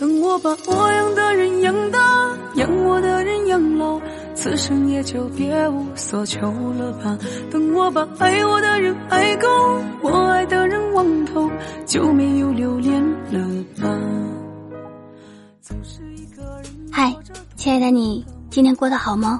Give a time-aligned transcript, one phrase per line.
[0.00, 1.98] 等我把我养的人养大，
[2.54, 4.00] 养我的人养老，
[4.34, 7.18] 此生也就别无所求了吧。
[7.50, 9.46] 等我把爱我的人爱够，
[10.00, 11.50] 我爱的人望透，
[11.84, 12.98] 就没有留恋
[13.30, 13.94] 了吧。
[16.90, 17.14] 嗨，
[17.54, 19.38] 亲爱的你，今天过得好吗？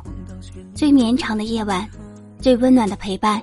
[0.75, 1.89] 最绵长的夜晚，
[2.39, 3.41] 最温暖的陪伴。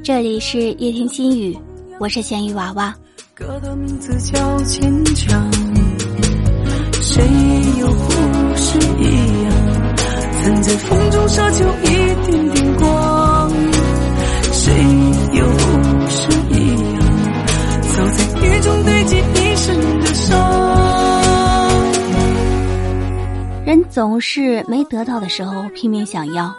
[0.00, 1.58] 这里是夜听心语，
[1.98, 2.94] 我是咸鱼娃娃。
[3.34, 5.50] 歌的名字叫坚强，
[7.08, 7.22] 谁
[7.78, 8.10] 又不
[8.56, 9.52] 是一样？
[10.42, 11.86] 曾在风中奢求一
[12.26, 13.48] 点点光，
[14.52, 14.74] 谁
[15.32, 17.00] 又不是一样？
[17.94, 20.34] 走在雨中堆积一身的伤。
[23.64, 26.52] 人总是没得到的时候拼命想要，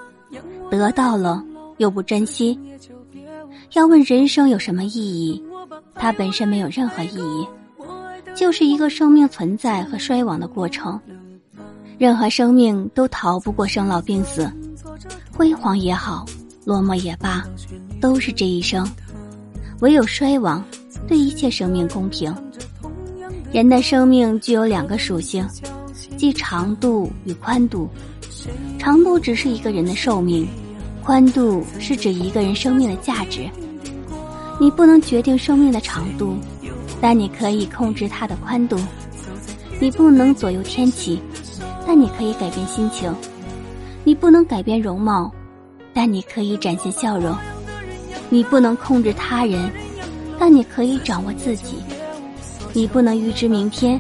[0.72, 1.44] 得到了
[1.76, 2.58] 又不珍惜。
[3.74, 5.44] 要问人生有什么意义？
[5.94, 7.46] 它本身没有任何意义，
[8.38, 11.00] 就是一个生命存在和衰亡的过程。
[11.98, 14.48] 任何生命都逃不过生老病死，
[15.36, 16.24] 辉煌也好，
[16.64, 17.44] 落寞也罢，
[18.00, 18.88] 都是这一生。
[19.80, 20.64] 唯有衰亡，
[21.08, 22.34] 对一切生命公平。
[23.52, 25.44] 人的生命具有两个属性，
[26.16, 27.90] 即长度与宽度。
[28.78, 30.48] 长度只是一个人的寿命，
[31.04, 33.50] 宽度是指一个人生命的价值。
[34.60, 36.36] 你不能决定生命的长度，
[37.00, 38.78] 但你可以控制它的宽度；
[39.80, 41.22] 你不能左右天气，
[41.86, 43.12] 但你可以改变心情；
[44.04, 45.32] 你不能改变容貌，
[45.94, 47.36] 但你可以展现笑容；
[48.30, 49.72] 你不能控制他人，
[50.40, 51.76] 但你可以掌握自己；
[52.74, 54.00] 你不能预知明天，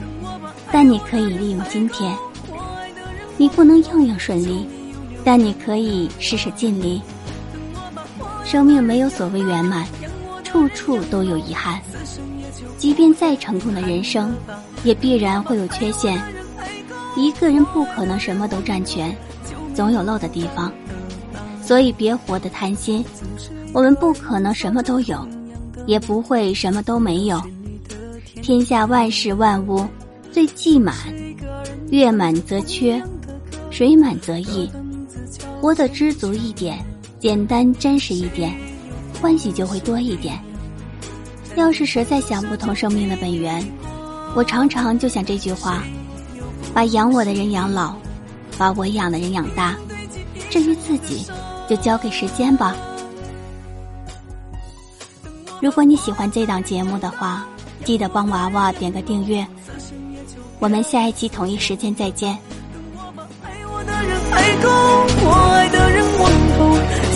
[0.72, 2.12] 但你可以利用今天；
[3.38, 4.68] 你不能样样顺利，
[5.24, 7.02] 但你可以事事尽力。
[8.44, 9.86] 生命没有所谓圆满。
[10.44, 11.80] 处处都有遗憾，
[12.78, 14.34] 即便再成功的人生，
[14.84, 16.22] 也必然会有缺陷。
[17.16, 19.16] 一个人不可能什么都占全，
[19.74, 20.72] 总有漏的地方。
[21.62, 23.04] 所以别活得贪心。
[23.74, 25.28] 我们不可能什么都有，
[25.86, 27.42] 也不会什么都没有。
[28.42, 29.86] 天下万事万物，
[30.32, 30.96] 最忌满，
[31.90, 33.02] 月满则缺，
[33.70, 34.70] 水满则溢。
[35.60, 36.78] 活得知足一点，
[37.20, 38.56] 简单真实一点。
[39.20, 40.40] 欢喜就会多一点。
[41.58, 43.66] 要是实在想不通生命的本源，
[44.36, 45.84] 我常常就想这句话：
[46.74, 47.96] 把养我的人养老，
[48.58, 49.76] 把我养的人养大，
[50.52, 51.26] 至于自己，
[51.68, 52.76] 就交给时间吧。
[55.60, 57.44] 如果你喜欢这档节目的话，
[57.84, 59.46] 记得帮娃娃点个订阅。
[60.60, 62.38] 我们下一期同一时间再见。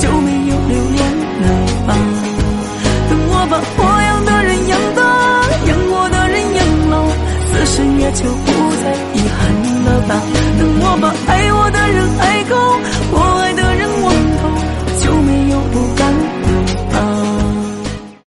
[0.01, 0.40] 把
[8.11, 8.50] 的